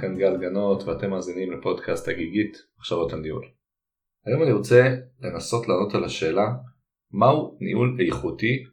[0.00, 3.46] כאן גל גנות ואתם מאזינים לפודקאסט הגיגית הכשרות הניהול.
[4.26, 6.46] היום אני רוצה לנסות לענות על השאלה
[7.12, 8.64] מהו ניהול איכותי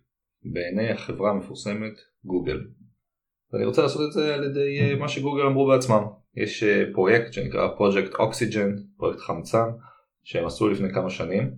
[0.53, 1.93] בעיני החברה המפורסמת
[2.25, 2.59] גוגל.
[3.51, 6.03] ואני רוצה לעשות את זה על ידי אה, מה שגוגל אמרו בעצמם.
[6.35, 9.69] יש אה, פרויקט שנקרא פרויקט אוקסיג'ן, פרויקט חמצן,
[10.23, 11.53] שהם עשו לפני כמה שנים.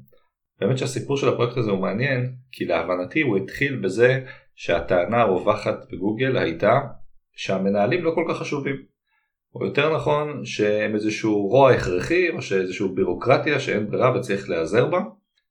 [0.60, 4.26] באמת שהסיפור של הפרויקט הזה הוא מעניין, כי להבנתי הוא התחיל בזה
[4.56, 6.80] שהטענה הרווחת בגוגל הייתה
[7.32, 8.95] שהמנהלים לא כל כך חשובים.
[9.56, 15.00] או יותר נכון שהם איזשהו רוע הכרחי או שאיזשהו בירוקרטיה שאין ברירה וצריך להיעזר בה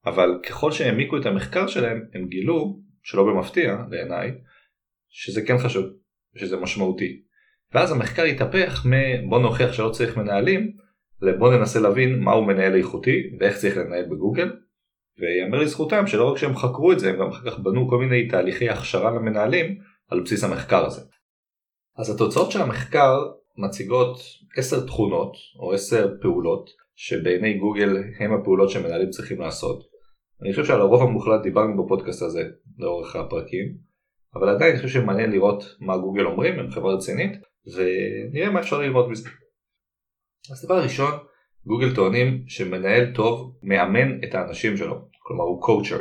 [0.07, 4.31] אבל ככל שהעמיקו את המחקר שלהם הם גילו שלא במפתיע בעיניי
[5.09, 5.85] שזה כן חשוב
[6.37, 7.23] שזה משמעותי
[7.75, 10.73] ואז המחקר התהפך מבוא נוכיח שלא צריך מנהלים
[11.23, 14.53] לבוא ננסה להבין מהו מנהל איכותי ואיך צריך לנהל בגוגל
[15.19, 18.29] ויאמר לזכותם שלא רק שהם חקרו את זה הם גם אחר כך בנו כל מיני
[18.29, 21.01] תהליכי הכשרה למנהלים על בסיס המחקר הזה.
[21.97, 23.19] אז התוצאות של המחקר
[23.57, 24.19] מציגות
[24.57, 29.85] 10 תכונות או 10 פעולות שבעיני גוגל הם הפעולות שמנהלים צריכים לעשות.
[30.43, 32.43] אני חושב שעל הרוב המוחלט דיברנו בפודקאסט הזה
[32.79, 33.75] לאורך הפרקים,
[34.35, 37.33] אבל עדיין אני חושב שמעניין לראות מה גוגל אומרים, הם חברה רצינית,
[37.75, 39.29] ונראה מה אפשר ללמוד מזה.
[40.53, 41.13] אז דבר ראשון,
[41.67, 46.01] גוגל טוענים שמנהל טוב מאמן את האנשים שלו, כלומר הוא קואוצ'ר.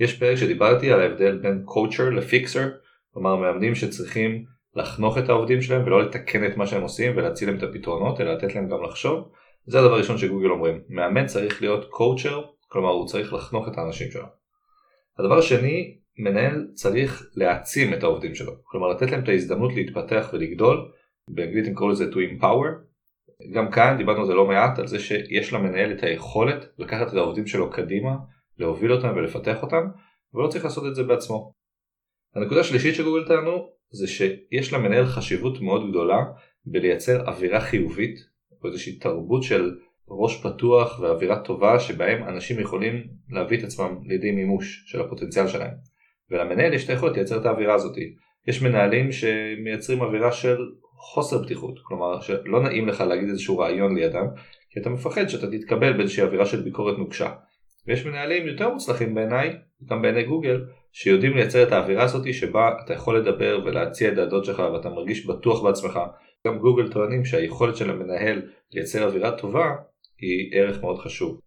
[0.00, 2.68] יש פרק שדיברתי על ההבדל בין קואוצ'ר לפיקסר,
[3.12, 4.44] כלומר מאמנים שצריכים
[4.76, 8.32] לחנוך את העובדים שלהם ולא לתקן את מה שהם עושים ולהציל להם את הפתרונות אלא
[8.32, 9.28] לתת להם גם לחשוב.
[9.66, 14.10] זה הדבר הראשון שגוגל אומרים, מאמן צריך להיות קואוצ'ר, כלומר הוא צריך לחנוך את האנשים
[14.10, 14.26] שלו.
[15.18, 20.92] הדבר השני, מנהל צריך להעצים את העובדים שלו, כלומר לתת להם את ההזדמנות להתפתח ולגדול,
[21.30, 22.86] באנגלית הם קוראים לזה to empower.
[23.52, 27.14] גם כאן דיברנו על זה לא מעט, על זה שיש למנהל את היכולת לקחת את
[27.14, 28.16] העובדים שלו קדימה,
[28.58, 29.88] להוביל אותם ולפתח אותם,
[30.34, 31.52] ולא צריך לעשות את זה בעצמו.
[32.34, 36.24] הנקודה השלישית שגוגל טענו זה שיש למנהל חשיבות מאוד גדולה
[36.66, 38.16] בלייצר אווירה חיובית
[38.62, 39.74] או איזושהי תרבות של
[40.08, 45.74] ראש פתוח ואווירה טובה שבהם אנשים יכולים להביא את עצמם לידי מימוש של הפוטנציאל שלהם.
[46.30, 47.96] ולמנהל יש את היכולת לייצר את האווירה הזאת.
[48.46, 50.56] יש מנהלים שמייצרים אווירה של
[50.96, 54.26] חוסר פתיחות כלומר שלא נעים לך להגיד איזשהו רעיון לידם
[54.70, 57.32] כי אתה מפחד שאתה תתקבל באיזושהי אווירה של ביקורת נוקשה.
[57.86, 59.56] ויש מנהלים יותר מוצלחים בעיניי,
[59.90, 60.64] גם בעיני גוגל,
[60.98, 65.26] שיודעים לייצר את האווירה הזאת שבה אתה יכול לדבר ולהציע את העדות שלך ואתה מרגיש
[65.26, 66.00] בטוח בעצמך.
[66.46, 68.42] גם גוגל טוענים שהיכולת של המנהל
[68.72, 69.74] לייצר אווירה טובה
[70.20, 71.40] היא ערך מאוד חשוב.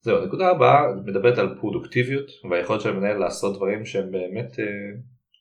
[0.00, 4.64] זהו, הנקודה הבאה מדברת על פרודוקטיביות והיכולת של המנהל לעשות דברים שהם באמת אה,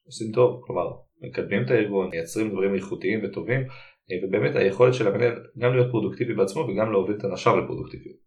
[0.06, 0.88] עושים טוב, כלומר
[1.22, 3.62] מקדמים את הארגון, מייצרים דברים איכותיים וטובים
[4.12, 8.18] אה, ובאמת היכולת של המנהל גם להיות פרודוקטיבי בעצמו וגם להוביל את אנשיו לפרודוקטיביות.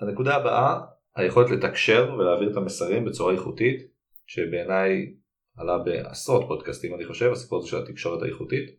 [0.00, 0.80] הנקודה הבאה
[1.16, 3.91] היכולת לתקשר ולהעביר את המסרים בצורה איכותית
[4.32, 5.14] שבעיניי
[5.56, 8.70] עלה בעשרות פודקאסטים אני חושב הסיפור הזה של התקשורת האיכותית.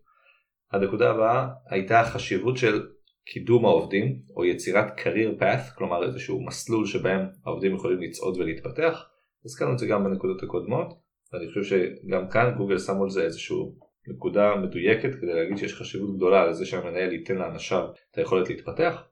[0.72, 2.88] הנקודה הבאה הייתה החשיבות של
[3.25, 9.09] קידום העובדים או יצירת career path כלומר איזשהו מסלול שבהם העובדים יכולים לצעוד ולהתפתח.
[9.46, 10.88] הזכרנו את זה גם בנקודות הקודמות
[11.34, 13.75] ואני חושב שגם כאן גוגל שמו על זה איזשהו
[14.08, 19.03] נקודה מדויקת כדי להגיד שיש חשיבות גדולה לזה שהמנהל ייתן לאנשיו את היכולת להתפתח.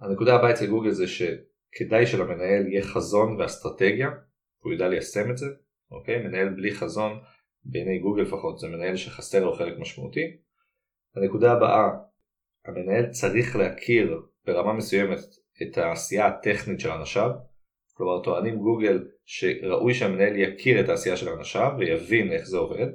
[0.00, 1.22] הנקודה הבאה אצל גוגל זה ש...
[1.72, 4.08] כדאי שלמנהל יהיה חזון ואסטרטגיה,
[4.68, 5.46] הוא ידע ליישם את זה,
[5.90, 6.18] אוקיי?
[6.18, 7.20] מנהל בלי חזון,
[7.64, 10.36] בעיני גוגל לפחות, זה מנהל שחסר לו חלק משמעותי.
[11.16, 11.88] הנקודה הבאה,
[12.66, 15.18] המנהל צריך להכיר ברמה מסוימת
[15.62, 17.30] את העשייה הטכנית של אנשיו,
[17.94, 22.86] כלומר טוענים גוגל שראוי שהמנהל יכיר את העשייה של אנשיו ויבין איך זה עובד.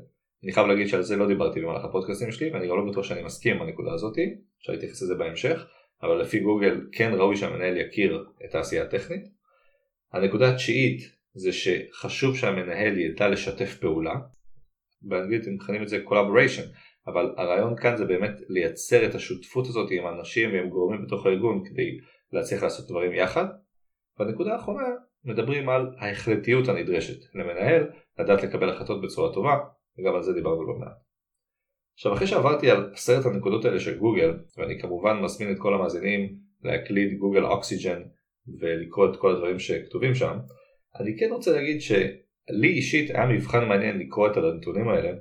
[0.44, 3.24] אני חייב להגיד שעל זה לא דיברתי במהלך הפודקאסטים שלי ואני גם לא בטוח שאני
[3.24, 5.66] מסכים עם הנקודה הזאתי, אפשר להתייחס לזה בהמשך.
[6.04, 9.24] אבל לפי גוגל כן ראוי שהמנהל יכיר את העשייה הטכנית.
[10.14, 11.02] הנקודה התשיעית
[11.34, 14.14] זה שחשוב שהמנהל ידע לשתף פעולה,
[15.02, 16.64] באנגלית הם מכנים את זה collaboration,
[17.08, 21.64] אבל הרעיון כאן זה באמת לייצר את השותפות הזאת עם אנשים ועם גורמים בתוך הארגון
[21.66, 21.98] כדי
[22.32, 23.46] להצליח לעשות דברים יחד.
[24.20, 24.88] והנקודה האחרונה
[25.26, 29.58] מדברים על ההחלטיות הנדרשת למנהל לדעת לקבל החלטות בצורה טובה
[30.00, 30.98] וגם על זה דיברנו לא מעט.
[31.96, 36.36] עכשיו אחרי שעברתי על עשרת הנקודות האלה של גוגל ואני כמובן מזמין את כל המאזינים
[36.64, 38.02] להקליד גוגל אוקסיג'ן
[38.60, 40.38] ולקרוא את כל הדברים שכתובים שם
[41.00, 45.12] אני כן רוצה להגיד שלי אישית היה מבחן מעניין לקרוא את הנתונים האלה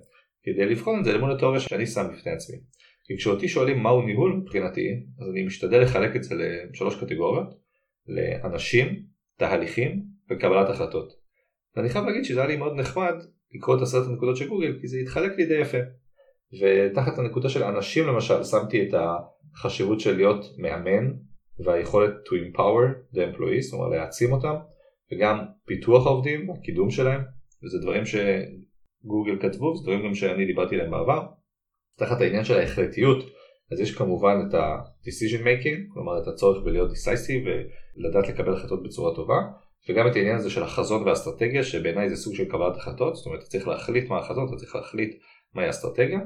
[0.43, 2.57] כדי לבחון את זה למול התיאוריה שאני שם בפני עצמי.
[3.05, 7.55] כי כשאותי שואלים מהו ניהול מבחינתי אז אני משתדל לחלק את זה לשלוש קטגוריות
[8.09, 9.03] לאנשים,
[9.39, 11.13] תהליכים וקבלת החלטות.
[11.77, 13.15] ואני חייב להגיד שזה היה לי מאוד נחמד
[13.55, 15.79] לקרוא את עשרת הנקודות של גוגל כי זה התחלק לי די יפה.
[16.61, 21.13] ותחת הנקודה של אנשים למשל שמתי את החשיבות של להיות מאמן
[21.65, 24.55] והיכולת to empower the employees, אומרת להעצים אותם
[25.13, 27.21] וגם פיתוח העובדים, הקידום שלהם
[27.65, 31.27] וזה דברים שגוגל כתבו, זה דברים גם שאני דיברתי עליהם בעבר
[31.99, 33.25] תחת העניין של ההחלטיות
[33.73, 37.47] אז יש כמובן את ה-decision making, כלומר את הצורך בלהיות decisive
[37.97, 39.41] ולדעת לקבל החלטות בצורה טובה,
[39.89, 43.41] וגם את העניין הזה של החזון והאסטרטגיה, שבעיניי זה סוג של קבלת החלטות, זאת אומרת
[43.41, 45.23] אתה צריך להחליט מה החזון, אתה צריך להחליט
[45.55, 46.21] מהי האסטרטגיה.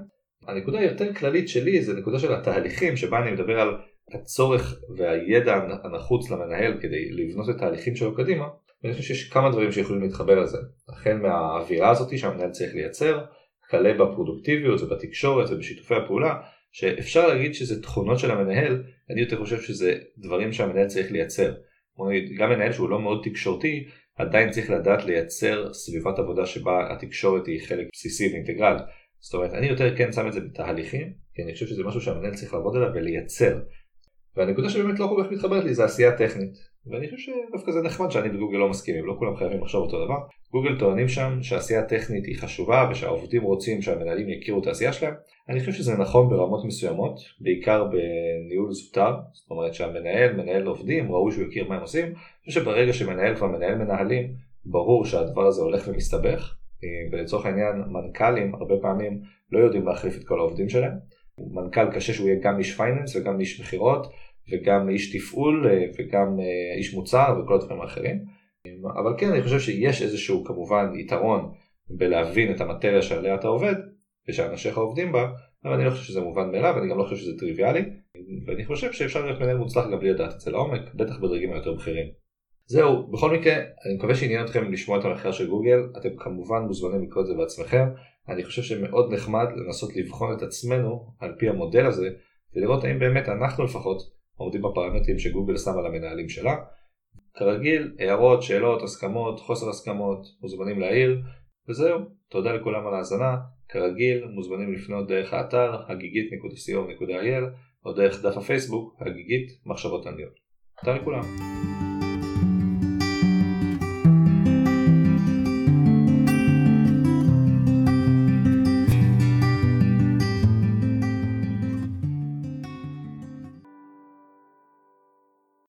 [0.46, 3.76] הנקודה היותר כללית שלי זה נקודה של התהליכים, שבה אני מדבר על
[4.14, 5.54] הצורך והידע
[5.84, 8.46] הנחוץ למנהל כדי לבנות את התהליכים שלו קדימה,
[8.82, 10.58] ואני חושב שיש כמה דברים שיכולים להתחבר לזה,
[10.88, 13.24] החל מהאווירה הזאת שהמנהל צריך לייצר,
[13.70, 16.34] כלה בפרודוקטיביות ובתקשורת ובשיתופי הפעולה,
[16.72, 21.54] שאפשר להגיד שזה תכונות של המנהל, אני יותר חושב שזה דברים שהמנהל צריך לייצר.
[22.38, 23.86] גם מנהל שהוא לא מאוד תקשורתי,
[24.16, 28.80] עדיין צריך לדעת לייצר סביבת עבודה שבה התקשורת היא חלק בסיסי ואינטגרלי.
[29.20, 32.34] זאת אומרת, אני יותר כן שם את זה בתהליכים, כי אני חושב שזה משהו שהמנהל
[32.34, 33.58] צריך לעבוד עליו ולייצר.
[34.36, 36.75] והנקודה שבאמת לא כל כך מתחברת לי זה עשייה טכנית.
[36.90, 40.18] ואני חושב שדווקא זה נחמד שאני וגוגל לא מסכימים, לא כולם חייבים לחשוב אותו דבר.
[40.52, 45.14] גוגל טוענים שם שהעשייה הטכנית היא חשובה ושהעובדים רוצים שהמנהלים יכירו את העשייה שלהם.
[45.48, 51.32] אני חושב שזה נכון ברמות מסוימות, בעיקר בניהול זוטר, זאת אומרת שהמנהל מנהל עובדים, ראוי
[51.32, 52.04] שהוא יכיר מה הם עושים.
[52.04, 52.14] אני
[52.46, 54.32] חושב שברגע שמנהל כבר מנהל מנהלים,
[54.64, 56.56] ברור שהדבר הזה הולך ומסתבך.
[57.12, 59.20] ולצורך העניין מנכ"לים הרבה פעמים
[59.52, 60.92] לא יודעים להחליף את כל העובדים שלהם.
[61.40, 64.06] מנכ"ל קשה שהוא יהיה גם איש פייננס וגם איש מכירות
[64.52, 68.24] וגם איש תפעול אה, וגם אה, איש מוצר וכל הדברים האחרים.
[68.84, 71.52] אבל כן אני חושב שיש איזשהו כמובן יתרון
[71.90, 73.74] בלהבין את המטריה שעליה אתה עובד
[74.28, 75.32] ושאנשיך עובדים בה,
[75.64, 77.84] אבל אני לא חושב שזה מובן מאליו ואני גם לא חושב שזה טריוויאלי
[78.46, 81.74] ואני חושב שאפשר להיות מנהל מוצלח גם בלי לדעת את זה לעומק, בטח בדרגים היותר
[81.74, 82.06] בכירים.
[82.66, 87.02] זהו, בכל מקרה, אני מקווה שעניין אתכם לשמוע את המחקר של גוגל, אתם כמובן מוזמנים
[87.02, 87.88] לקרוא את זה בעצמכם,
[88.28, 92.08] אני חושב שמאוד נחמד לנסות לבחון את עצמנו על פי המודל הזה,
[92.56, 96.56] ולראות האם באמת אנחנו לפחות עומדים בפרמטרים שגוגל שם על המנהלים שלה.
[97.34, 101.20] כרגיל, הערות, שאלות, הסכמות, חוסר הסכמות, מוזמנים להעיר,
[101.68, 101.98] וזהו,
[102.28, 103.36] תודה לכולם על ההאזנה,
[103.68, 107.44] כרגיל, מוזמנים לפנות דרך האתר הגיגית.co.il
[107.84, 110.32] או דרך דף הפייסבוק הגיגית מחשבות הניהול.
[110.80, 111.75] תודה לכולם.